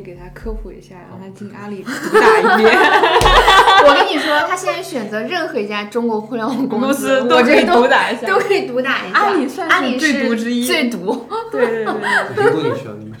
[0.00, 2.74] 给他科普一下，让他进阿里毒打一遍。
[3.86, 9.18] 我跟你说，他现在选择任何一家中国互联网公司，都可以毒打一下，都可以毒打一下。
[9.18, 11.26] 阿里算阿里最毒之一，最毒。
[11.50, 11.94] 对对对。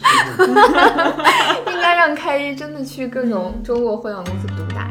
[1.72, 4.88] 应该让开一真的去各种中国互联网公司毒打。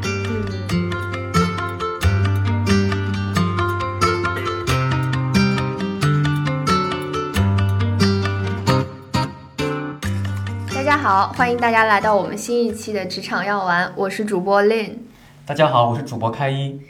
[10.90, 14.94] 家好，欢迎大家来到我们新一期的职场药丸，我是主播 Lin。
[15.46, 16.80] 大家好，我是主播开一。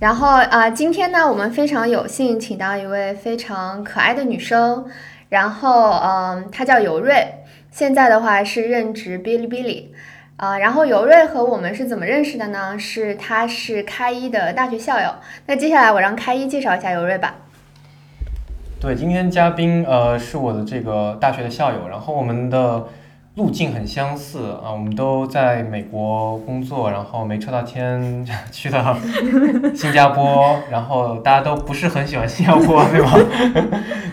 [0.00, 4.86] 然后啊，今天呢，我们非常有幸请到一位非常可爱的女生，
[5.28, 9.94] 然后嗯，她叫尤瑞，现在的话是任职哔哩哔哩
[10.38, 10.58] 啊。
[10.58, 12.76] 然后尤瑞和我们是怎么认识的呢？
[12.76, 15.08] 是她是开一的大学校友。
[15.46, 17.36] 那接下来我让开一介绍一下尤瑞吧。
[18.80, 22.88] 对，今天嘉宾呃是我的这个大学的校友，然后我们的。
[23.36, 28.96] 路径很相似啊，我们都在美国工作，然后没抽到签 去到
[29.76, 33.12] 新加坡，然后大家都不是很喜欢新加坡， 对吧？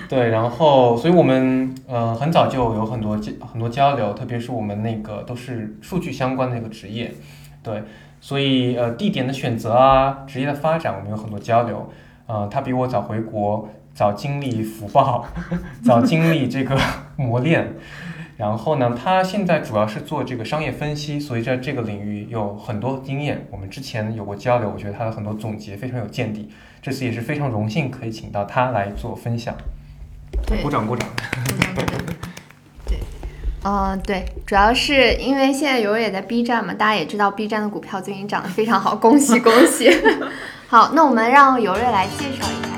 [0.09, 7.13] 对，然后所以我们呃很早就有很多交很多交流，特别是我们那个都是数据相关的一个职业，
[7.63, 7.81] 对，
[8.19, 11.89] 所以呃地点的选择啊，职业的发展，我们有很多交流。
[12.25, 15.25] 呃，他比我早回国，早经历福报，
[15.81, 16.77] 早经历这个
[17.15, 17.73] 磨练。
[18.35, 23.45] 然后呢，他现在主要是做这个商业分析，所以在这个领域有很多经验。
[23.51, 26.49] 我们之前有过交流，我觉得他的很多总结非常有见地。
[26.81, 29.55] 这次也是非常荣幸可以请到他来做分享。
[30.47, 31.07] 对，鼓掌鼓掌。
[32.85, 32.97] 对，
[33.63, 39.89] 嗯，对，主要是因为现在有也在 B 站嘛，大家也知道 B 站的股票最近涨得非常好，恭喜恭喜。
[40.67, 42.72] 好，那我们让尤瑞来介绍一下。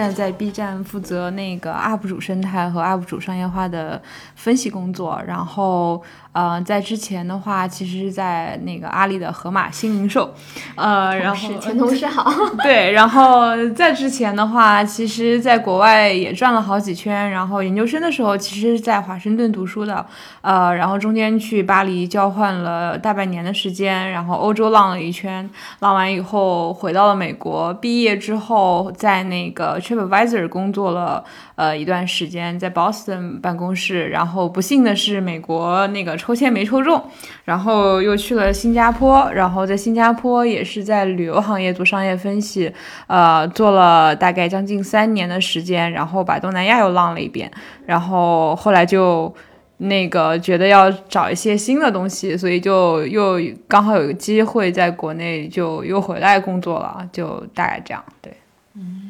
[0.00, 4.00] 现在在 B 站负责那个 UP 主生态和 UP 主商业化的
[4.40, 6.02] 分析工作，然后。
[6.32, 10.32] 呃，在之前的话，其实是在那个阿里的盒马新零售，
[10.76, 20.06] 呃，然后 前同事好， 对，然后在之前的话，其实在国外也转了好几圈，然后研究生的时候，其实是在华盛顿读书的，
[20.40, 31.24] 呃，然后中间去巴黎交换了大半年的时间，然后欧洲浪了一圈，浪完以后回到了美国，毕业之后在那个 TripAdvisor 工作了
[31.60, 36.16] 呃一段时间，在 Boston 办公室，然后不幸的是美国那个。
[36.20, 37.02] 抽签没抽中，
[37.44, 42.70] 然后又去了新加坡，然后在新加坡也是在旅游行业做商业分析，
[43.06, 47.50] 呃，做了大概将近三年的时间，然后把东南亚又浪了一遍，
[47.86, 49.34] 然后后来就
[49.78, 58.32] 那个觉得要找一些新的东西，所以就又刚好有个机会在国内就又回来工作了，就大概这样，对，
[58.74, 59.09] 嗯，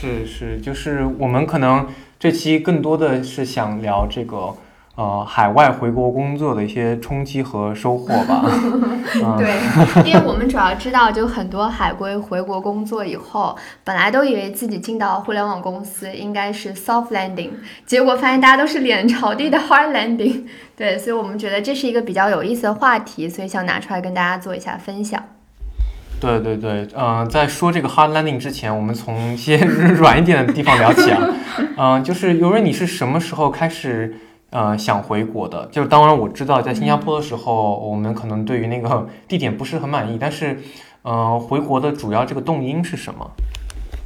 [0.00, 1.86] 是是，就是我们可能
[2.18, 4.54] 这期更多的是想聊这个。
[4.96, 8.42] 呃，海外回国工作的一些冲击和收获吧。
[9.36, 9.54] 对，
[10.06, 17.50] 因为我们主要知道，就很多海归回国工作以后，本来都以为自己进到互联网公司应该是 soft landing，
[17.84, 20.44] 结果发现大家都是脸朝地的 hard landing。
[20.74, 25.22] 对，所以我们觉得这是一个比较有意思的话题，所以想拿出来跟大家做一下分享。
[26.20, 31.20] 对对对，嗯，在说这个 hard landing 之前，我们从一些软一点的地方聊起啊。
[31.76, 34.16] 嗯， 就是尤瑞，你是什么时候开始？
[34.50, 40.60] 呃，想回国的，就是当然我知道，在新加坡的时候，我们可能对于那个地点不是很满意， 但是，
[41.02, 43.32] 呃，回国的主要这个动因是什么？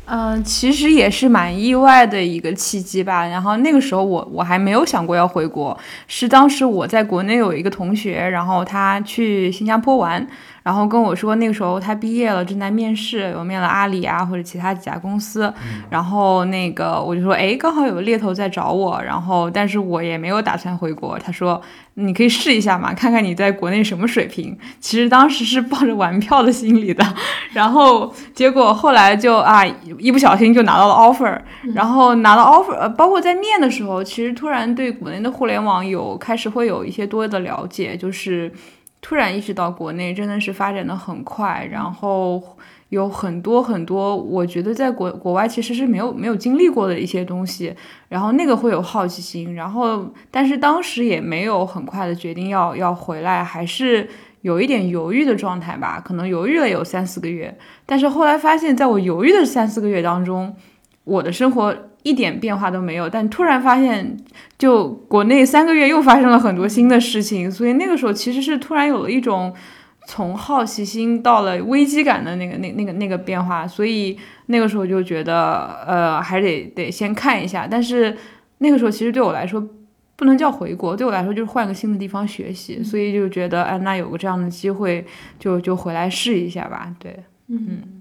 [0.06, 3.28] 嗯，其实也是蛮意外的一个契机吧。
[3.28, 5.78] 然后那个时候我我还没有想过要回国，
[6.08, 10.26] 是当时我在国内有一个同学，然后他去新加坡玩。
[10.62, 15.52] 然后跟我说，那个时候他毕业了，正在面试，有面了阿里啊或者其他几家公司。
[15.88, 21.18] 然后那个我就说，哎，刚好有个猎头在找我，然后但是我也没有打算回国。
[21.18, 21.60] 他说，
[21.94, 24.56] 你可以试一下嘛，看看你在国内什么水平。
[24.78, 27.04] 其实当时是抱着玩票的心理的，
[27.54, 29.64] 然后结果后来就啊，
[29.98, 31.40] 一不小心就拿到了 offer。
[31.74, 38.52] 然后拿到 offer，包括在面的时候，其实突然对国内的互联网有开始会有一些多的了解，就是。
[39.00, 42.42] 突然意识到国内真的是发展的很快，然后
[42.90, 47.74] 有很多很多，我觉得在国国外其实是没有没有经历过的一些东西，
[48.08, 54.08] 然后那个会有好奇心，然后但是当时也没有很快的决定要要回来，还是
[54.42, 57.56] 有一点犹豫的状态吧，可能犹豫了有三四个月，
[57.86, 60.54] 但是后来发现，在我犹豫的三四个月当中，
[61.04, 61.74] 我的生活。
[62.02, 64.16] 一点变化都没有，但突然发现，
[64.58, 69.54] 就国内三个月又发生了很多新的事情，所以那个时候其实是突然有了一种
[70.06, 77.68] 从好奇心到了危机感的那个那那个那个变化，所以那个时候就觉得，呃，还得得先看一下。
[77.70, 78.16] 但是
[78.58, 79.62] 那个时候其实对我来说，
[80.16, 85.04] 不能叫回国，对我来说就是换个新的地方学习，所以就觉得，哎，那有个这样的机会，
[85.38, 86.94] 就就回来试一下吧。
[86.98, 87.99] 对，嗯。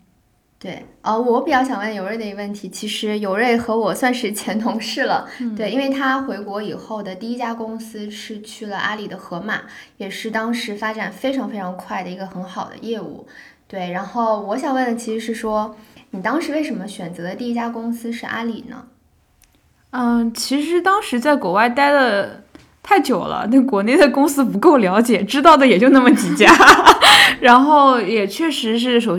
[0.61, 5.25] 对，呃，我比较想问尤瑞的一个问题，其实尤瑞和我算是前同事了，
[5.56, 9.61] 对，因为他回国以后的第一家公司是去了阿里的盒马，
[9.95, 13.25] 也是当时发展非常非常快的一个很好的业务，
[13.69, 15.73] 对，然后我想问的其实是说，
[16.11, 18.83] 你当时为什么选择的第一家公司是阿里呢？
[19.91, 22.44] 嗯，其实当时在国外待的
[22.83, 26.53] 太久了，对国内的公司不够了解，知道的也就那么几家，
[27.39, 29.17] 然后也确实是首。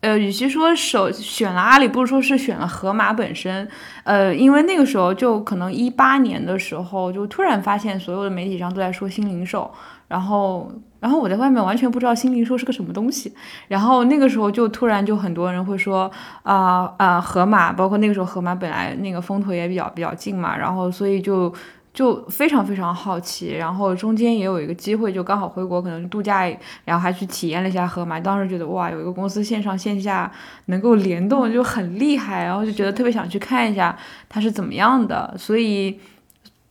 [0.00, 3.68] 呃，与其说首选了阿里，不如说是选了盒马本身。
[4.04, 9.70] 呃，因为那个时候就可能一八年的时候，就突然发现所有的媒体上都在说新零售，
[10.08, 13.30] 然后，然后我在外面完全不知道新零售是个什么东西。
[13.68, 16.10] 然后那个时候就突然就很多人会说
[16.44, 21.52] 啊啊，盒马，包括那个时候盒马本来那个风头也比较比较劲嘛，然后所以就。
[21.92, 26.46] 就非常非常好奇，然后中间也有一个机会，就刚好回国可能度假，
[26.84, 28.20] 然后还去体验了一下盒马。
[28.20, 30.30] 当时觉得哇，有一个公司线上线下
[30.66, 33.98] 能够联动就很厉害，然后就觉得特别想去看一下
[34.28, 35.34] 它是怎么样的。
[35.36, 35.98] 所以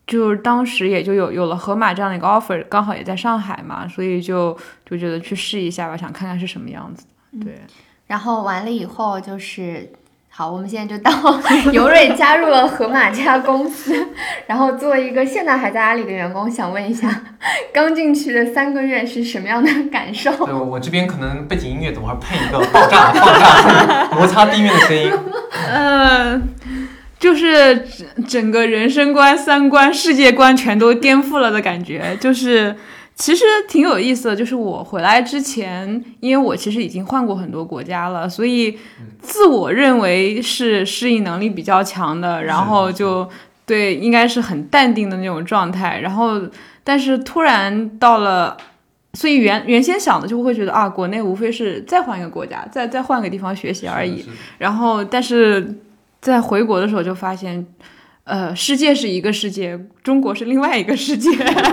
[0.08, 7.06] 就是当时也就有有了盒马这样的一个 offer，刚好也在上海嘛，所以就就觉得去试一下吧，想看看是什么样子。
[7.44, 7.60] 对，
[8.08, 9.92] 然后完了以后就是。
[10.40, 11.12] 好，我们现在就到
[11.74, 14.08] 尤瑞加入了盒马这家公司，
[14.48, 17.24] 然后作为一个现在还在阿里的员工，想问一下，
[17.74, 20.32] 刚进去的三个月是什么样的感受？
[20.46, 25.12] 对，我这边可能背景音乐等会儿配一个爆炸、爆炸、摩擦地面的声音。
[25.68, 26.42] 呃，
[27.20, 32.78] 就是整整个人生观、三观、世界观全都颠覆了的感觉，就是。
[33.20, 38.80] 其实挺有意思的，就是我回来之前，因为我其实已经换过很多国家了，所以
[39.22, 43.30] 自我认为是适应能力比较强的，然后就
[43.66, 46.00] 对，应该是很淡定的那种状态。
[46.00, 46.42] 然后，
[46.82, 48.56] 但是突然到了，
[49.14, 54.26] 所以原原先想的就会觉得啊，国内无非是再换一个国家，再再换个地方学习而已。
[54.58, 55.76] 然后，但是
[56.22, 57.68] 在回国的时候就发现。
[58.30, 61.32] 呃，世界是一个世界，中国是另外一个世界，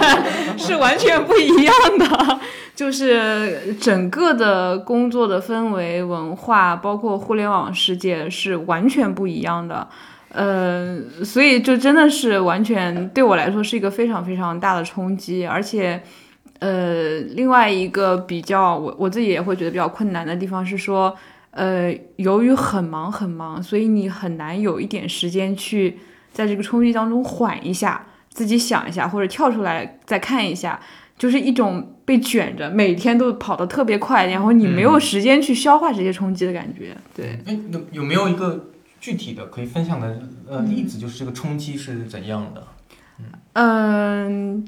[0.56, 2.40] 是完全不一样的。
[2.74, 9.86] 就是整个的工作的氛围、文化，包括互联网世界是完全不一样的。
[10.30, 15.46] 呃，所以就真的是完全对我来说是一个非常非常大的冲击。
[15.46, 16.02] 而且，
[16.60, 21.14] 呃，另外一个比较我我自己也会觉得比较困难的地方是说，
[21.50, 25.98] 呃，由于很忙很忙，所以你很难有一点时间去。
[26.36, 30.78] 在这个冲击当中缓一下，自己想一下，或者跳出来再看一下，
[31.16, 36.94] 就是一种被卷着，每天都跑得特别快，然后你没有时间去消化这些冲击的感觉。
[37.14, 38.68] 对，哎，有有没有一个
[39.00, 42.62] 具体的可以分享的呃例子，就是这个冲击是怎样的？
[43.54, 44.62] 嗯。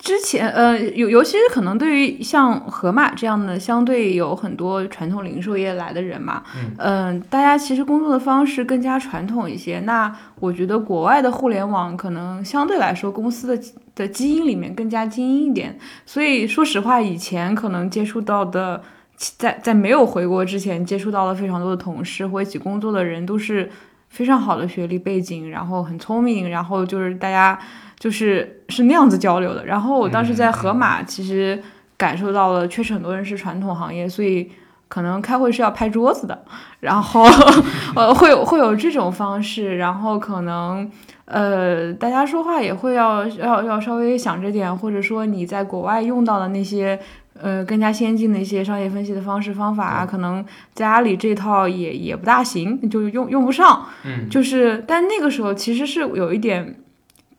[0.00, 6.42] 之前，呃，尤尤其是可能对于像盒马这样的相对有很多传统零售业来的人嘛，
[6.78, 9.78] 嗯，大家其实工作的方式更加传统一些。
[9.80, 10.10] 那
[10.40, 13.62] 我觉得国外的互联网可能相对来说公司的
[13.94, 15.78] 的基因里面更加精英一点。
[16.06, 18.82] 所以说实话，以前可能接触到的，
[19.16, 23.70] 在在没有回国之前接触到了非常多的同事或一起工作的人，都是
[24.08, 27.58] 非常好的学历背景，然后很聪明，然后就是大家。
[28.00, 31.62] 就是是那样子交流的，然后我当时在盒马，其实
[31.98, 34.50] 感受到了，确实很多人是传统行业，所以
[34.88, 36.42] 可能开会是要拍桌子的，
[36.80, 37.26] 然后
[37.94, 40.90] 呃会有会有这种方式，然后可能
[41.26, 46.98] 呃大家说话也会要要要稍微想着点，或者说你在国外用到的那些
[47.38, 50.42] 呃更加先进的一些商业分析的方式方法，可能
[50.72, 56.76] 在阿里这套也也不大行，就用用不上，嗯，就是但那个时候其实是有一点。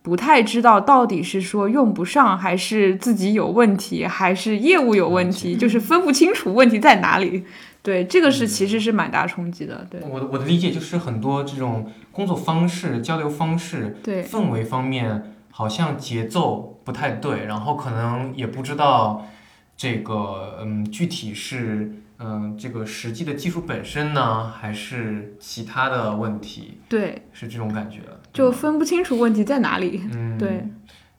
[0.02, 7.44] 不太知道到底是说用不上，还是自己有问题，还是业务有问题，就是分不清楚问题在哪里。
[7.84, 9.88] 对，这个是其实是蛮大冲击的。
[9.90, 19.28] 对，我我的理解就是很多这种工作方式、交流方式、对氛围方面，好像节奏不太对，然后可能也不知道
[19.76, 21.98] 这个嗯具体是。
[22.24, 26.78] 嗯，这个实际的技术本身呢，还是其他的问题？
[26.88, 28.02] 对，是这种感觉，
[28.34, 30.02] 就分不清楚问题在哪里。
[30.14, 30.68] 嗯， 对。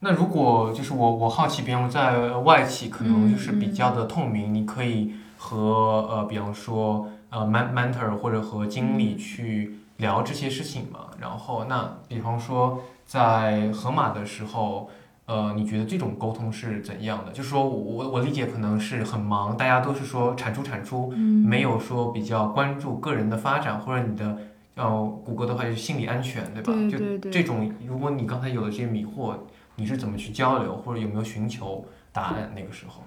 [0.05, 10.99] 那如果就是我，我好奇，比方在外企，可能就是比较的透明，你可以和呃，比方说呃，mentor 或者和经理去聊这些事情嘛。
[11.21, 14.89] 然后，那比方说在盒马的时候，
[15.25, 17.31] 呃，你觉得这种沟通是怎样的？
[17.31, 24.37] 就是说我我理解可能是很忙，大家都是说产出产出，嗯没有说比较关注个人的发展或者你的。
[24.75, 26.73] 呃，谷歌的话就是心理安全，对吧？
[26.73, 29.35] 对对对就这种，如果你刚才有了这些迷惑，
[29.75, 32.51] 你是怎么去交流，或者有没有寻求答案？
[32.55, 33.03] 那个时候，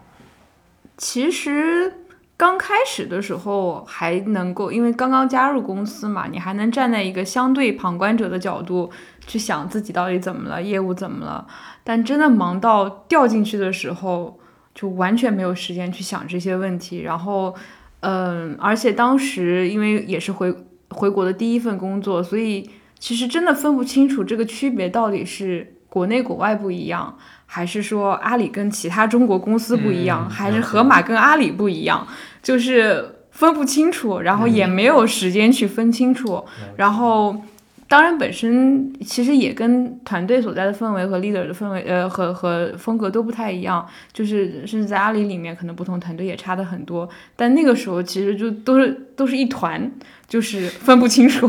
[0.96, 1.92] 其实
[2.36, 8.90] 刚开始的时候还能够，因为刚刚加入公司嘛，你还能站在一个相对旁观者的角度
[9.26, 11.46] 去想自己到底怎么了，业务怎么了。
[11.82, 14.38] 但真的忙到掉进去的时候，
[14.74, 17.00] 就完全没有时间去想这些问题。
[17.00, 17.54] 然后，
[18.00, 20.54] 嗯，而且当时因为也是回
[20.90, 27.16] 回国的第一份工作，所以其实真的分不清楚这个区别到底是国内国外不一样。
[27.46, 32.06] 还是说阿里跟其他中国公司不一样，嗯还是盒马跟阿里不一样，
[32.42, 36.44] 就是分不清楚，然后也没有时间去分清楚，
[36.76, 37.36] 然后。
[37.88, 43.86] 当然，本身其实也跟团队所在的氛围和 leader 的氛围，呃，和和风格都不太一样。
[44.12, 47.08] 就是甚至在阿里里面，可能不同团队也差的很多。
[47.36, 49.90] 但那个时候其实就都是都是一团，
[50.26, 51.48] 就是分不清楚。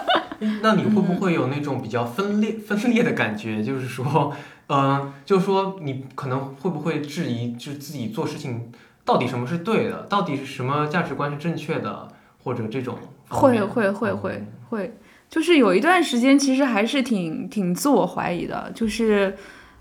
[0.62, 3.62] 那你会不会有那种比较分裂、分裂的感觉？
[3.62, 4.34] 就是说，
[4.68, 8.70] 嗯、就是说你可能会不会质疑，就是自己做事情
[9.04, 12.08] 到底什么是对的，到底是什么价值观是正确的，
[12.42, 19.36] 或者这种方会面会会嗯会会，就是有一段时间其实还是挺挺自我怀疑的，就是，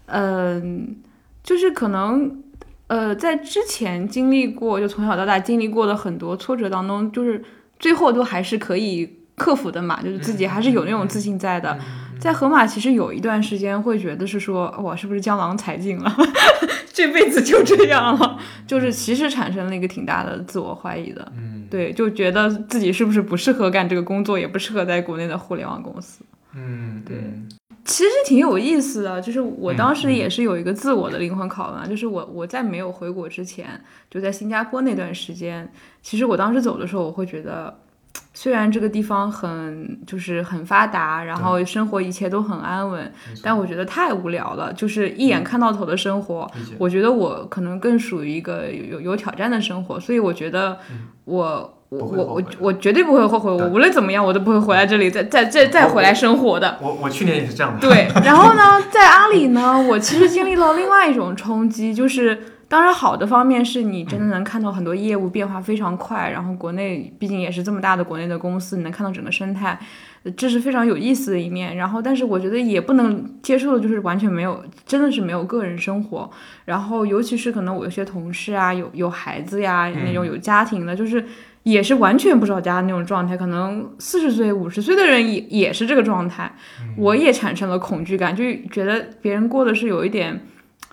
[0.07, 0.95] 嗯、
[1.43, 2.43] 就是可能，
[2.87, 7.43] 呃，在之前经历过，就从小到大经历过的很多挫折当中，就是
[7.79, 11.77] 最后都还是可以克服的嘛，就是自己还是有那种自信在的。
[12.19, 16.15] 在河马其实有一段时间会觉得是说，我是不是江郎才尽了，
[16.93, 21.31] 这辈子就这样了，就是其实产生了一个挺大的自我怀疑的。
[21.37, 21.67] 嗯。
[21.69, 26.23] 对，就觉得自己是不是不适合干这个工作，也不适合在国内的互联网公司。
[26.53, 27.49] 嗯，对嗯。
[27.83, 33.67] 其实挺有意思的，就是我嗯当时嗯也是有一个自我的灵魂拷问，就是我我在没有回国之前，
[34.09, 35.69] 就在新加坡那段时间，
[36.01, 37.75] 其实我当时走的时候，我会觉得，
[38.33, 46.49] 虽然这个地方很就是很发达，然后生活一切都很安稳，但我觉得太无聊了，就是一眼看到头的生活。
[46.77, 50.77] 我觉得我可能更属于一个有有有挑战的生活，所以我觉得
[51.25, 51.71] 我。
[51.89, 56.77] 我我我我绝对不会后悔，我无论怎么样，我都不会回来这里再再再再回来生活的。
[56.81, 57.79] 我我去年也是这样的。
[57.79, 69.79] 对，然后呢，在阿里呢，我其实经历了另外一种冲击，就是当然好的方面是你真的能看到很多业务变化非常快，然后国内毕竟也是这么大的国内的公司，你能看到整个生态，
[70.23, 71.75] 呃这是非常有意思的一面。
[71.75, 76.29] 然后，但是我觉得也不能接受的就是完全没有，真的是没有个人生活。
[76.65, 81.23] 然后，尤其是可能我有些同事啊，有有孩子呀，那种有家庭的，就是。
[81.65, 86.53] 也是完全不着家的那种状态，可能四十岁、五十岁的人也也是这个状态，
[86.95, 90.39] 我也产生了恐惧感，就觉得别人过的是有一点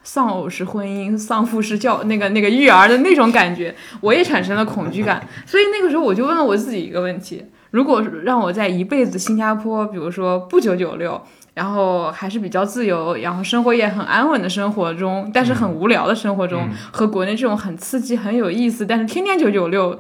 [0.02, 5.26] 丧偶式婚姻、丧父式教那个那个育儿的那种感觉，我也产生了恐惧感。
[5.46, 11.20] 所以那个时候我就问了我自己一个问题：如果让我在一辈子新加坡，比如说不九九六，
[11.54, 19.98] 然后还是比较自由，然后生活也很安稳的生活中，但是很无聊的生活中，和国内这种很刺激、很有意思，但是天天九九六。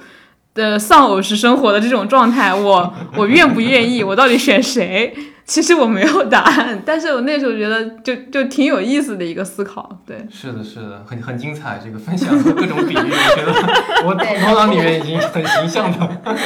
[0.54, 4.04] 的丧偶式生活的这种状态，我我愿不愿意？
[4.04, 5.10] 我到底选谁？
[5.46, 10.26] 其实我没有答案， 但是我那时候觉得就就挺有意思的一个思考，对。
[10.30, 13.52] 是的，是的，很很精彩，这个分享和各种比喻，我觉得
[14.06, 16.36] 我头脑里面已经很形象的。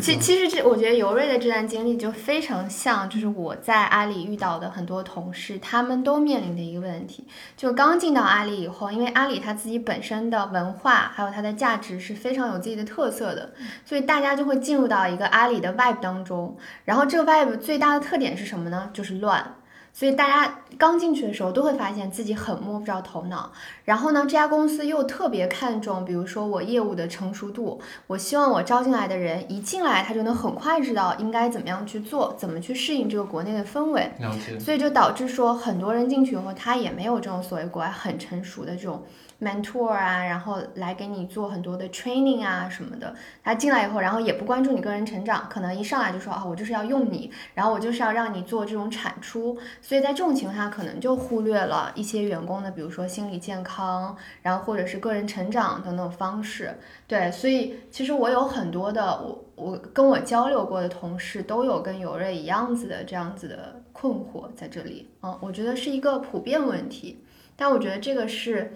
[0.00, 7.24] 其其实这，我觉得尤瑞的这段经历就非常像，就是我在阿里遇到的很多同事，他们都面临的一个问题，
[7.56, 13.52] 就刚进到阿里以后，因为阿里它自己本身的文化还有它的价值是非常有自己的特色的，
[13.84, 18.90] 所以大家就会进入到一个阿里的 vibe 当中，然后这个 vibe 最大的特点是什么呢？
[18.92, 19.54] 就是乱。
[19.96, 23.52] 所以大家刚进去的时候都会发现自己很摸不着头脑，
[23.84, 34.10] 然后呢，这家公司又特别看重，比如说我业务的成熟度，我希望我招进来的人一进来他就能很快知道应该怎么样去做，怎么去适应这个国内的氛围，
[34.58, 39.00] 所以就导致说很多人进去以后，他也没有这种所谓国外很成熟的这种
[39.44, 43.14] mentor 啊，然后来给你做很多的 training 啊什么的。
[43.42, 49.58] 他进来以后，然后也不关注你个人成长，可能一上来就说啊，我就是要用你，然后我就是要让你做这种产出。
[49.82, 56.74] 所以在这种情况下，可能就忽略了一些员工的，比如说心理健康，然后或者是个人成长等等方式。
[57.06, 65.10] 对，所以其实我有很多的我我跟我交流过的同事都有跟尤瑞一样子的这样子的困惑在这里。
[65.22, 67.22] 嗯，我觉得是一个普遍问题，
[67.54, 68.72] 但我觉得这个是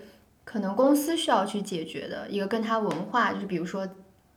[0.51, 3.87] 可能公司需要去解决的一个跟他文化，就是比如说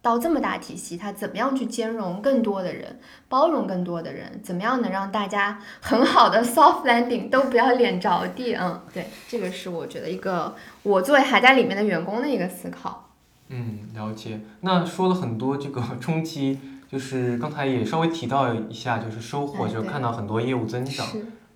[0.02, 3.00] 到这么大体系，他怎么样去兼容更多的人，
[3.30, 8.54] 包容更多的人，怎么样能让大家很好的 soft landing 都不要脸着地？
[8.56, 10.54] 嗯，对，这个是我觉得一个
[10.84, 13.10] 我作为还在里面的员工的一个思考。
[13.48, 14.42] 嗯，了解。
[14.60, 16.60] 那说了很多这个 冲击，
[16.92, 21.08] 就是刚才也稍微提到一下，就是收获，就看到很多业务增长。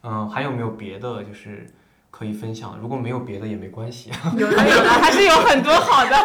[0.03, 1.69] 嗯，还有没有别的就是
[2.15, 2.77] 可以分享？
[2.81, 4.09] 如果没有别的也没关系。
[4.37, 6.15] 有的有的，还是有很多好的。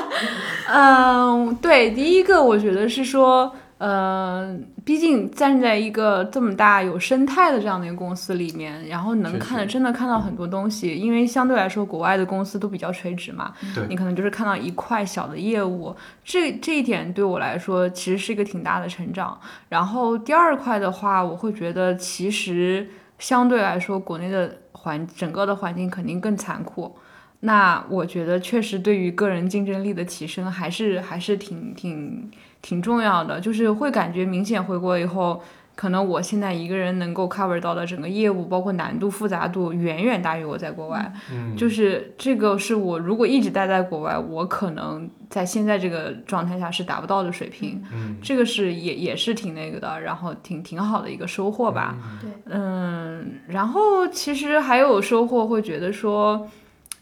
[0.72, 3.54] 嗯，对，第一个我觉得是说。
[3.78, 10.94] 呃，毕竟站在一个这么大有生态的这样的一个公司里面，然后能看的真的看到很多东西。
[10.94, 13.52] 因为相对来说，国外的公司都比较垂直嘛，
[13.90, 15.94] 你可能就是看到一块小的业务。
[16.24, 19.38] 这这一点对我来说其实是一个挺大的成长。
[19.68, 22.88] 然后第二块的话，我会觉得其实
[23.18, 26.96] 相对来说，国内的环整个的环境肯定更残酷。
[27.40, 32.30] 那我觉得确实对于个人竞争力的提升还是还是挺挺。
[32.62, 35.40] 挺重要的，就是会感觉明显回国以后，
[35.76, 41.12] 可能我现在一个人能够 cover 到的整个业务，包括难度复杂度，远远大于我在国外。
[41.30, 47.84] 嗯，就是这个是我如果一直待在国外，我可能在现在这个状态下是达不到的水平。
[47.92, 51.94] 嗯，这个是也也是挺那个的，然后挺挺好的一个收获吧。
[52.22, 56.48] 对，嗯，然后其实还有收获，会觉得说。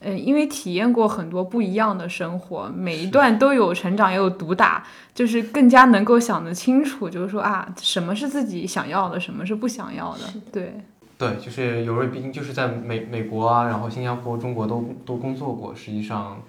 [0.05, 4.85] 嗯，因为体验过很多不一样的生活，每一段都有成长，也有毒打，
[5.15, 10.21] 就是更加能够想得清楚，就是说啊，什么是自己想要的，什么是不想要的。
[10.53, 10.75] 对，
[11.17, 15.75] 对，就是有瑞，毕竟就是在美美国啊，然后新加坡、中国都都工作过。
[15.75, 16.43] 实际上，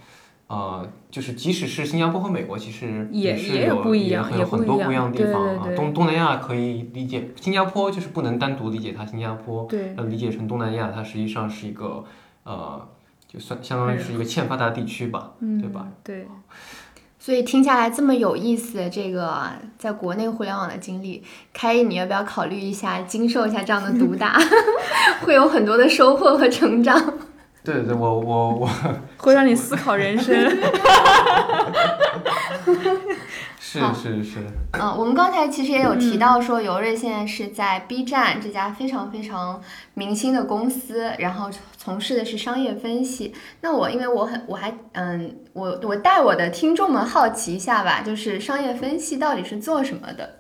[0.48, 5.68] 呃，就是即使是新加坡和美国，其实也也有不一样，有很多不一样的地方啊。
[5.76, 12.04] 东东南亚可以理解，新加坡就是不能单独理解它，新加坡对，要理解成东南亚，它实际上是一个
[12.44, 12.86] 呃。
[13.36, 15.88] 就算相当于是一个欠发达地区吧，对吧？
[16.04, 16.26] 对。
[17.20, 24.40] 所以听下来这么有意思，这个在国内互联网的经历，开一你要不要考虑一下经受一下这样的毒打？
[25.26, 26.96] 会有很多的收获和成长。
[27.64, 28.70] 对对，我我我
[29.18, 30.36] 会让你思考人生。
[33.80, 34.40] 是是是。
[34.74, 39.62] 嗯，我们刚才其实也有提到说，尤瑞现在是在 B 站这家非常非常
[39.94, 43.34] 明星的公司，然后从事的是商业分析。
[43.62, 50.40] 那我因为我很我还嗯，我我带我的听众们好奇一下吧，就是商业分析到底是做什么的？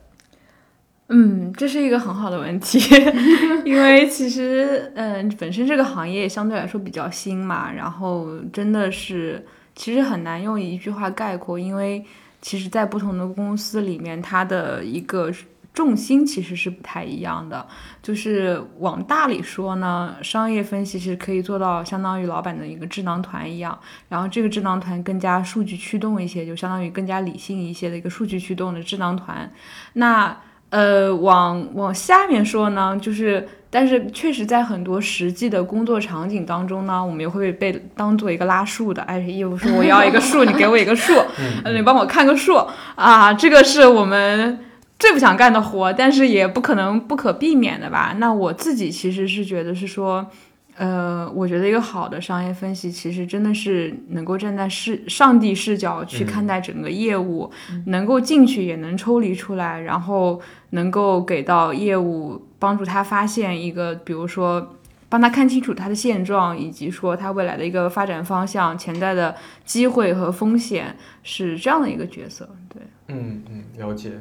[1.07, 2.79] 嗯，这是一个很好的问题，
[3.63, 9.45] 因为其实，嗯，本身这个行业相对来说比较新嘛，然后真的是
[9.75, 12.03] 其实很难用一句话概括，因为
[12.45, 15.33] 其实，在不同的公司里面，它的一个
[15.73, 17.65] 重心其实是不太一样的。
[18.03, 23.75] 就是往大里说呢，商业分析是可以做到相当于老板的一个智囊团一样，
[24.07, 29.51] 然后这个智囊团更加数据驱动一些，就相当于更加理性一些的一个数据驱动的智囊团。
[29.93, 30.37] 那
[30.69, 41.11] 呃，往往下面说呢，就是，但是确实在很多实际的工作场景当中呢，我们也会被当做一个拉数的，哎，业务说我要一个数，你给我一个数，
[41.73, 42.55] 你帮我看个数
[42.95, 44.57] 啊，这个是我们
[44.97, 48.15] 最不想干的活，但是也不可能不可避免的吧？
[48.17, 50.25] 那我自己其实是觉得是说。
[50.77, 57.49] 呃，我觉得一个好的商业分析，其实真的是能够站在视上帝视角去看待整个业务，
[57.85, 64.75] 能够进去也能抽离出来，然后能够给到业务帮助他发现一个，比如说
[65.07, 72.49] 帮他看清楚他的现状，以及说他未来的一个发展方向、潜在的机会和风险，是这样的一个角色。
[72.73, 74.13] 对，嗯嗯，了解。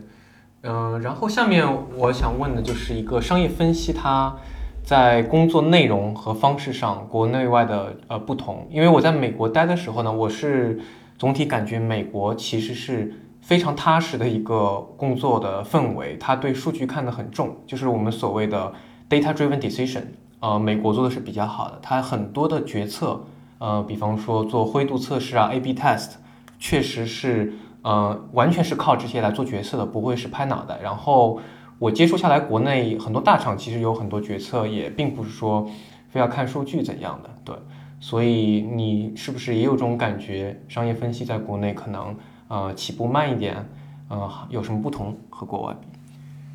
[0.62, 4.36] 嗯，然后下面我想问的就是一个商业分析它。
[4.84, 8.68] 在工作内容和方式上，国内外的呃不同。
[8.70, 10.78] 因为我在美国待的时候呢，我是
[11.16, 18.72] 总体感觉美国其实是非常踏实的一个工作的氛围，他对数据看得很重，就是我们所谓的
[19.10, 20.04] data-driven decision。
[20.40, 23.22] 呃，美国做的是比较好的，他很多的决策，
[23.58, 26.12] 呃，比方说做灰度测试啊，A/B test，
[26.58, 27.52] 确实是
[27.82, 31.38] 呃完全是靠这些来做决策的，不会是拍脑袋，然后。
[31.80, 35.68] 我接触下来，国内很多大厂其实有很多决策，也并不是说
[36.08, 37.54] 非要看数据怎样的，对。
[37.98, 40.62] 所以你是不是也有这种感觉？
[40.68, 42.14] 商业分析在国内可能
[42.48, 43.68] 呃起步慢一点，
[44.08, 45.86] 呃，有什么不同和国外比？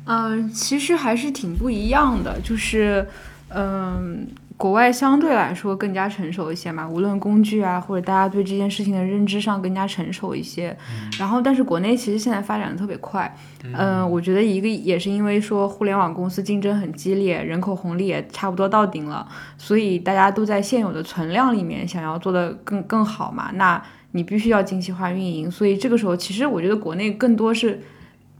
[0.04, 3.08] 嗯，其实还是挺不一样的，就是
[3.48, 4.28] 嗯。
[4.60, 10.76] 国外相对来说更加成熟一些嘛，无论工具啊，或者大家对这件事情的认知上更加成熟一些。
[11.18, 13.34] 然后，但是国内其实现在发展的特别快。
[13.72, 19.26] 嗯，我觉得一个也是因为说互联网公司竞争很激烈，人口红利也差不多到顶了，
[19.56, 23.50] 所以大家都在现有的存量里面想要做的更更好嘛。
[23.54, 25.50] 那你必须要精细化运营。
[25.50, 27.80] 所以这个时候，其实我觉得国内更多是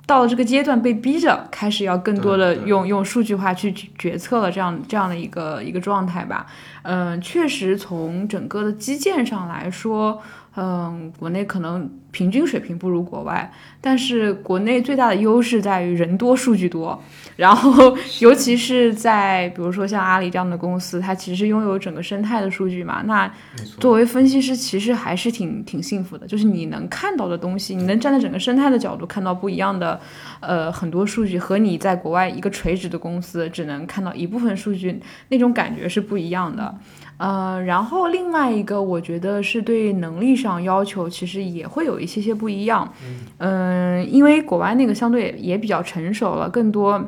[0.07, 6.47] 到了这个阶段，被逼着开始要更多的用用数据化去决策了，这样这样的一个一个状态吧。
[6.83, 10.21] 嗯，确实从整个的基建上来说，
[10.63, 17.03] 嗯，国内可能平均水平不如国外，但是国内最大的优势在于人多数据多，
[17.37, 23.33] 然后尤其是在比如说像阿里这样的公司，它其实拥有整个生态的数据嘛，那，
[23.79, 29.99] 作为分析师，其实还是挺挺幸福的，就是你能看到的东西，你能站在整个生态的角度看到不一样的，
[30.41, 36.75] 呃，很多数据，和你在国外一个垂直的公司只能看到一部分数据，那种感觉是不一样的。
[37.21, 42.91] 呃，然后另外一个，我觉得是对能力上要求，其实也会有一些些不一样。
[43.37, 46.99] 嗯、因为国外那个相对也比较成熟了，更多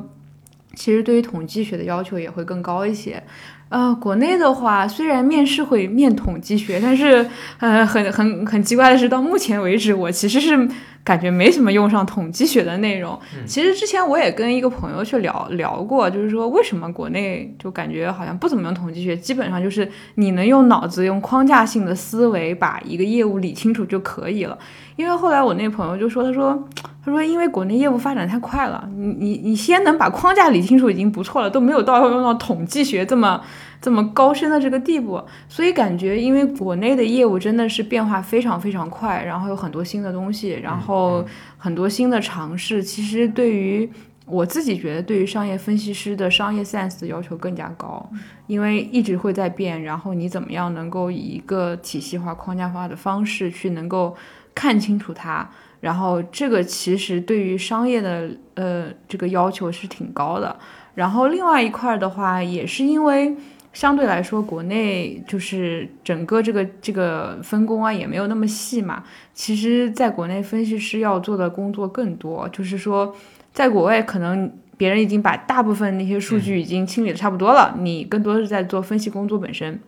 [0.75, 3.23] 其实对于统计学的要求也会更高一些。
[3.69, 10.69] 呃，国内的话，虽然面试会面统计学，但是呃，很很很奇怪的是，到目前为止，我其实是
[11.03, 13.19] 感觉没什么用上统计学的内容。
[13.45, 24.57] 其实之前我也跟一个朋友去聊聊过，就是说为什么国内就感觉好像不怎么用统计学，基本上就是你能用脑子、用框架性的思维把一个业务理清楚就可以了。
[24.95, 26.67] 因为后来我那朋友就说，他说
[27.03, 33.41] 他说因为国内业务发展太快了，你你你先能把框架理清楚已经不错了，都没有到要用到统计学这么。
[33.83, 41.21] 这么高深的这个地步，所以感觉因为国内的业务真的是变化非常非常快，然后有很多新的东西，然后
[41.57, 43.89] 很多新的尝试，其实对于
[44.25, 48.09] 我自己觉得，对于商业分析师的商业 sense 的要求更加高，
[48.47, 54.15] 因为一直会在变，然后你怎么样能够以一个体系化、框架化的方式去能够
[54.55, 55.45] 看清楚它，
[55.81, 60.57] 然后这个其实对于商业的呃这个要求是挺高的。
[60.95, 63.35] 然后另外一块的话，也是因为。
[63.73, 69.03] 相对来说，国内就是整个这个这个分工啊，也没有那么细嘛。
[69.33, 73.15] 其实，在国内分析师要做的工作更多，就是说，
[73.51, 79.79] 在国外可能别人已经把大部分那些数据已经清理的差不多了，你更多是在做分析工作本身。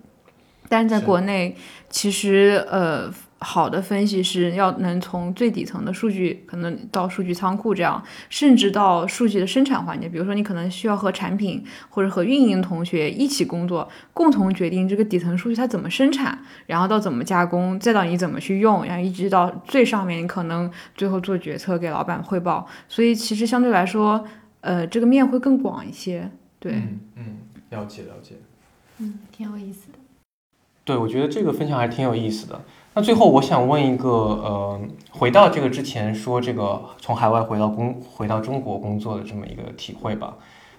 [0.67, 1.55] 但是在国内，
[1.89, 3.09] 其实呃。
[3.45, 10.09] 好的分析师要能从最底层的数据，可能到数据仓库这样，甚至到数据的生产环节。
[10.09, 22.67] 比如说，你可能需要和产品或者和运营同学一起工作，共同决定这个底层数据它怎么生产，然后到怎么加工，再到你怎么去用，然后一直到最上面，你可能最后做决策给老板汇报。
[22.89, 24.25] 所以其实相对来说，
[24.61, 26.31] 呃，这个面会更广一些。
[26.57, 27.23] 对，嗯嗯，
[27.69, 28.35] 了解了解。
[28.97, 29.99] 嗯，挺有意思的。
[30.83, 32.59] 对，我觉得这个分享还挺有意思的。
[32.97, 34.79] 那最后我想问一个，呃，
[35.11, 40.33] 回到这个之前说这个从海外回到工回到中国工作的这么一个体会吧，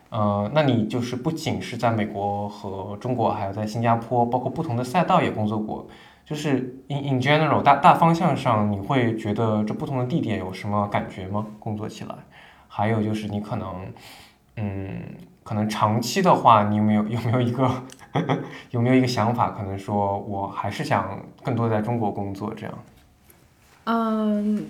[0.08, 5.86] 呃，那你就是不仅是在美国和中国，还有在新加坡，包括不同的赛道也工作过，
[6.24, 11.46] 就是 in in general 大大方向上，你会觉得这不同的地点有什么感觉吗？
[11.58, 12.14] 工作起来，
[12.66, 13.68] 还有就是你可能，
[14.56, 15.02] 嗯，
[15.42, 17.70] 可能长期的话，你有没有有没有一个
[18.70, 22.78] 有没有一个想法，可能说我还是想更多在中国工作这样？
[23.84, 24.66] 嗯，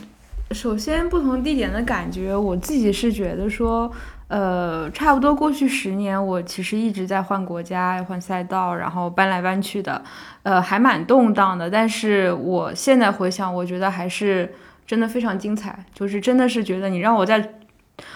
[0.50, 3.90] 首先不同地点的感觉，我自己是觉得说，
[4.28, 10.02] 呃，差不多过去十年，我其实一直在换国家、换赛道，然后搬来搬去的，
[10.42, 11.70] 呃，还蛮动荡的。
[11.70, 14.52] 但是我现在回想，我觉得还是
[14.86, 17.52] 真的非常精彩，就是真的是觉得你让我在。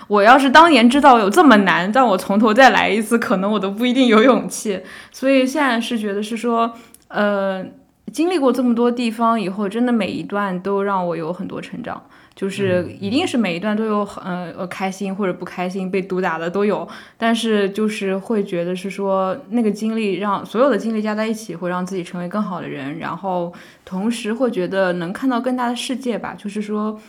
[0.09, 4.81] 我要是当年知道有这么难，让我从头再来一次，可能我都不一定有勇气。
[5.11, 6.71] 所以现在是觉得是说，
[7.09, 7.65] 呃，
[8.13, 12.03] 经历过这么多地方以后，真的每一段都让我有很多成长。
[12.35, 16.89] 就是一定是每一段都有很呃开心或者不开心，被毒打的都有。
[17.19, 22.99] 但是就是会觉得是说那个经历让所有的经历加在一起，会让自己成为更好的人。
[22.99, 23.53] 然后
[23.85, 26.35] 同时会觉得能看到更大的世界吧。
[26.37, 27.01] 就是说，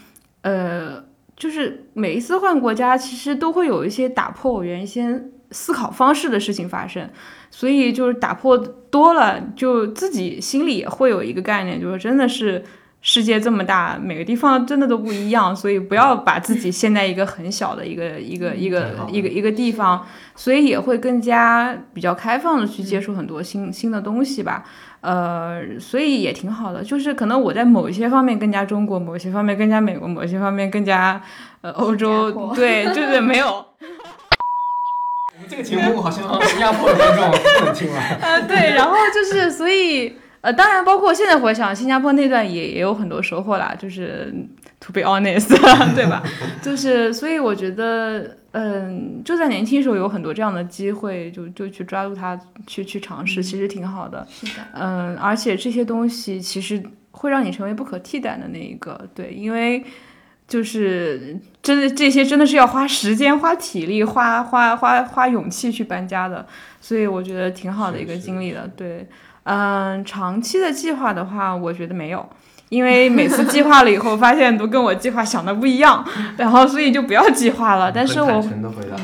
[0.43, 1.03] 呃。
[1.41, 7.10] 就是每一次换国家，其实都会有一些打破我原先思考方式的事情发生，
[7.49, 12.63] 所以就是打破多了，就自己心里也会有一个概念，就是真的是
[13.01, 24.63] 世界这么大，每个地方真的都不一样，所以不要把自己陷在一个很小的一个一个一个一个一个地方，所以也会更加比较开放的去接触很多新新的东西吧。
[25.01, 31.19] 呃，所以也挺好的，就是可能我在某一些方面更加中国，某些方面更加美国，某些方面更加
[31.61, 33.47] 呃欧洲，对，就是没有。
[35.33, 37.99] 我们这个节目好像新加坡的观众不能听了。
[38.21, 44.34] 呃， 对，然后就是所以呃，当然包括现在回想新加坡那段也也有很多收获啦，就是
[44.80, 45.49] to be honest，
[45.95, 46.21] 对吧？
[46.62, 48.38] 就是所以我觉得。
[48.54, 54.27] 嗯，就在年轻时候有很多这样的机会，就就去抓住它，去去尝试，其实挺好的。
[54.30, 54.62] 是的。
[54.73, 59.08] 嗯，而且这些东西其实会让你成为不可替代的那一个。
[59.15, 59.82] 对，因为
[60.49, 66.45] 就是真的这些真的是要花时间、花体力、花花花花勇气去搬家的，
[66.82, 68.69] 所以我觉得挺好的一个经历的。
[68.75, 69.08] 对，
[69.43, 72.27] 嗯，长期的计划的话，我觉得没有。
[72.69, 76.06] 因为每次计划了以后，发现都跟我计划想的不一样，
[76.38, 77.91] 然后所以就不要计划了。
[77.91, 78.43] 但是我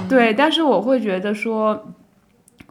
[0.08, 1.94] 对，但是我会觉得说，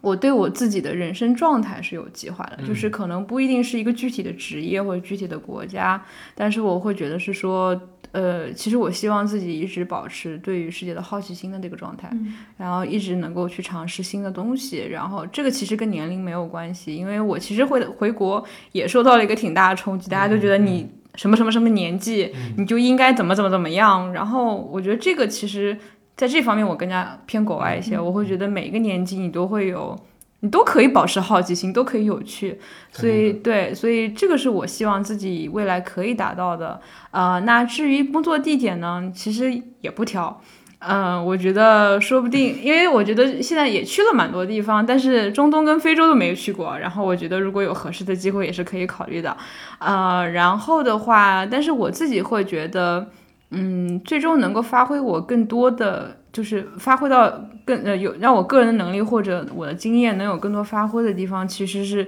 [0.01, 6.03] 我对我自己的人生状态是有计划的，就是可能不一定是一个具体的职业或者具体的国家，
[6.35, 7.79] 但是我会觉得是说。
[8.17, 12.11] 呃，其实我希望自己一直保持对于世界的好奇心的这个状态，
[12.57, 14.87] 然后一直能够去尝试新的东西。
[14.91, 24.11] 然后这个其实跟年龄没有关系，因为我其实回回国也受到了一个挺大的冲击，大家都觉得你什么什么什么年纪你就应该怎么怎么怎么样。
[24.15, 25.77] 然后我觉得这个其实
[26.17, 29.95] 在这方面我更加偏国外一些，我会觉得每一个年纪你都会有。
[30.41, 32.61] 你都可以保持好奇心，都可以有趣，
[32.93, 36.79] 所以对，所以这个是我希望自己未来可以达到的。
[37.11, 40.41] 呃，那至于工作地点呢，其实也不挑。
[40.81, 46.79] 嗯，我觉得说不定，因为我觉得现在也去了蛮多地方，但是中东跟非洲都没有去过。
[46.79, 49.35] 然后我觉得如果有合适的机会，也是可以考虑的。
[49.79, 53.09] 呃，然后的话，但是我自己会觉得，
[53.53, 56.19] 嗯，最终能够发挥我更多的。
[56.37, 57.33] 就是发挥到
[57.65, 62.07] 更呃有让我个人的能力或者我的经验能有更多发挥的地方，其实是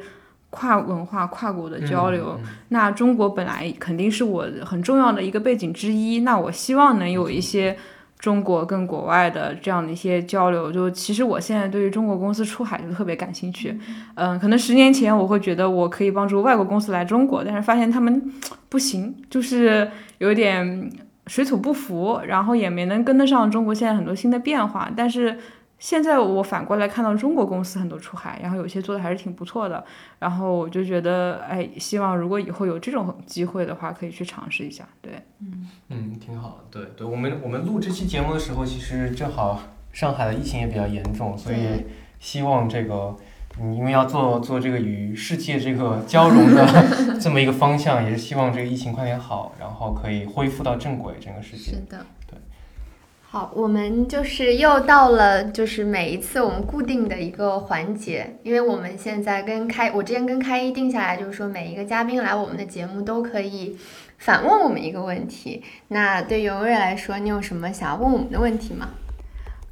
[0.50, 2.38] 跨文化、跨国的交流。
[2.68, 7.74] 那中国本来肯定是我很重要的一个背景之一，那我希望能有一些
[8.18, 10.70] 中国跟国外的这样的一些交流。
[10.70, 13.80] 就其实我现在对于中国公司出海就特别感兴趣。
[14.14, 18.30] 嗯，可能十年前我会觉得我可以帮助外国公司来中国，但是发现他们
[18.68, 20.90] 不行，就是有点。
[21.28, 24.90] 水土不服，然后也没能跟得上中国现在很多新的变化。
[24.96, 25.38] 但是
[25.78, 29.84] 现在我反过来看到中国公司很多出海，然后有些做的还是挺不错的。
[30.18, 34.88] 然后我就觉得，哎，希望如果以后有这种机会的话，可以去尝试一下。
[35.00, 36.64] 对，嗯嗯，挺好。
[36.70, 39.60] 对对，我们我们录这期节目的时候，其实正好
[39.92, 41.84] 上海的疫情也比较严重，所以
[42.18, 42.94] 希望这个。
[42.94, 43.16] 嗯，
[43.60, 46.66] 因为要做做这个与世界这个交融的
[47.20, 51.72] 这么一个方向，也是希望这个疫情快点好，然后可以恢复到正轨，整个世界。
[51.72, 52.38] 是的，对。
[53.30, 63.76] 好，我们就是又到了，就是每一次我们固定的一个环节，因为我们现在跟开，我之前跟开一定下来，就是说每一个嘉宾来我们的节目都可以
[64.16, 65.62] 反问我们一个问题。
[65.88, 68.88] 那对尤瑞来说，你有什么想要问我们的问题吗？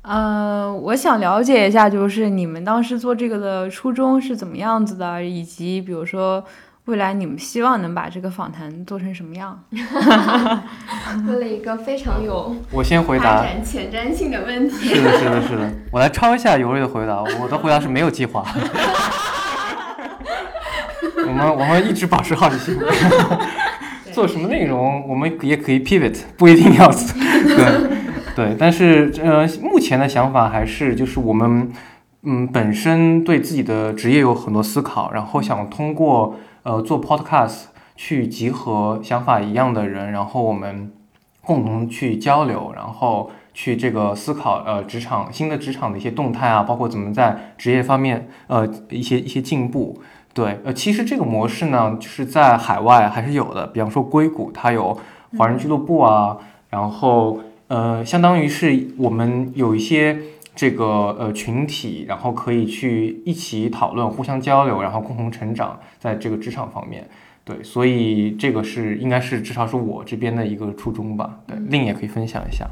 [0.06, 6.44] 呃，我想了解一下，就是你们当时做这个的初衷是怎么样子的，以及比如说
[6.84, 9.60] 未来你们希望能把这个访谈做成什么样？
[11.26, 14.90] 问了一个非常有 我先回答前瞻性的问题。
[14.94, 17.20] 是的，是的，是的，我来抄一下尤瑞的回答。
[17.40, 18.44] 我的回答是没有计划。
[21.26, 22.78] 我们我们一直保持好奇心。
[24.12, 27.95] 做什么内容，我们也可以 pivot，不一定要对。
[28.36, 31.72] 对，但是呃，目前的想法还是就是我们，
[32.22, 40.92] 嗯，本身对自己的职业有很多思考，然后想通过呃做 podcast 去集合想法一样的人，然后我们
[41.40, 49.98] 共同去交流，然后去这个思考呃职场新的职场的一些动态啊，包括怎么在职业方面呃一些一些进步。
[50.34, 54.98] 对，呃，其实这个模式呢，就是在海外还是有的，比方说硅谷，它有
[55.38, 56.36] 华人俱乐部啊，
[56.68, 57.40] 然后。
[57.68, 60.16] 呃，相当于是我们有一些
[60.54, 67.08] 这个呃群体，然后可以去一起讨论、互相交流，然后共同成长，在这个职场方面，
[67.44, 71.40] 对，所以这个是应该是至少是我这边的一个初衷吧。
[71.46, 72.68] 对，另也可以分享一下。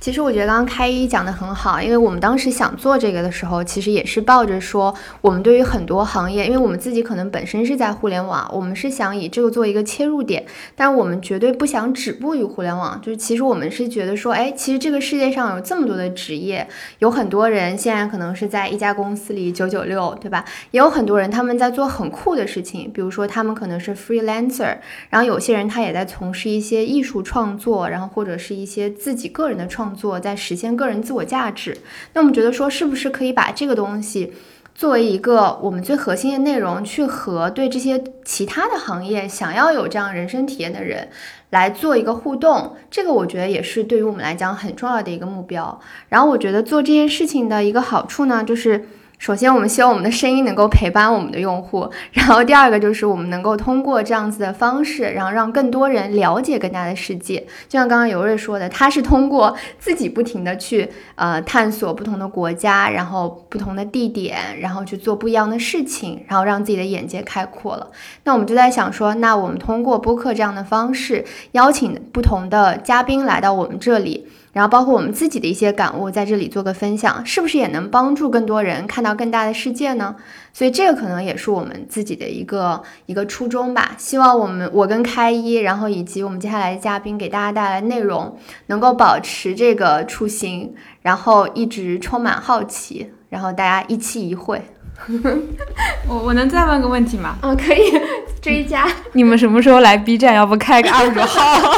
[0.00, 12.98] 其实我觉得刚刚开一讲的很好，因为我们当时想做这个的时候，其实也是抱着说，我们对于很多行业，因为我们自己可能本身是在互联网，我们是想以这个做一个切入点，但我们绝对不想止步于互联网。
[13.02, 16.66] 就是其实我们是觉得说，哎，其实这个世界上有这么多的职业，
[17.00, 20.42] 有很多人现在可能是在一家公司里九九六，对吧？
[20.70, 24.78] 也有很多人他们在做很酷的事情，比如说他们可能是 freelancer，
[25.10, 29.89] 然后有些人他也在从事一些艺术创作，然后或者是一些自己个人的创。
[29.94, 31.76] 做在实现个人自我价值，
[32.14, 34.32] 那我们觉得说是不是可以把这个东西
[34.74, 41.08] 作为一个我们最核心的内容，去和对这些其他的行业想要有这样人生体验的人
[41.50, 42.76] 来做一个互动？
[42.90, 45.80] 这个我觉得也是对于我们来讲很重要的一个目标。
[46.08, 48.86] 然后我觉得做这件事情的一个好处呢，就是
[49.20, 57.38] 首先，我们希望我们的声音能够陪伴我们的用户， 然后第二个就是我们能够通过这样子的方式，然后让更多人了解更加的世界。
[57.68, 67.90] 就像刚刚尤瑞说的，他是通过自己不停的去呃探索不同的国家，然后不同的地点，然后去做不一样的事情，然后让自己的眼界开阔了。
[68.24, 74.26] 那我们就在想说，那我们通过播客这样的方式，邀请不同的嘉宾来到我们这里。
[74.52, 80.16] 然后包括我们自己的一些感悟，在这里做个分享，是不是也能帮助更多人看到更大的世界呢？
[80.52, 83.92] 所以这个可能也是我们自己的一个一个初衷吧。
[83.96, 88.36] 希望我们我跟开一，然后以及我们接下来的嘉宾给大家带来内容，
[88.66, 94.60] 能够保持这个初心，然后一直充满好奇，然后大家一期一会。
[96.06, 97.36] 我我能再问个问题吗？
[97.40, 97.78] 嗯，可以
[98.42, 98.86] 追加。
[99.12, 100.34] 你们什么时候来 B 站？
[100.34, 101.72] 要不开个二十号？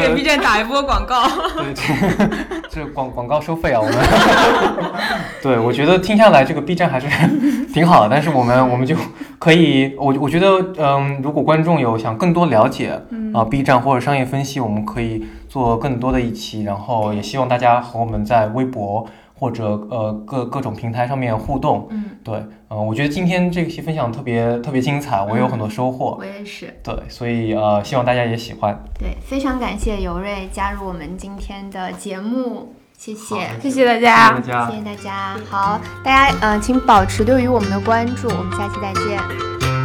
[0.00, 1.28] 给 B 站打一波广告。
[1.56, 1.82] 对，这
[2.82, 3.96] 这广广告收费啊，我们。
[5.42, 7.06] 对，我觉得听下来这个 B 站还是
[7.72, 8.96] 挺好的，但是我们我们就
[9.38, 13.00] 可以，我我觉得，嗯，如果观众有想更多了解
[13.32, 19.06] 啊 B 站或者商业分析，我们可以做更多的一期，然后也希望大家和我们在微博。
[19.38, 22.34] 或者呃各各种平台上面互动，嗯，对，
[22.68, 39.75] 嗯，我觉得今天这期分享特别特别精彩，我有很多收获，我也是，对，所以呃希望大家也喜欢，对，非常感谢尤瑞加入我们今天的节目，谢谢，谢谢大家，谢谢大家，好，大家呃请保持对于我们的关注，我们下期再见。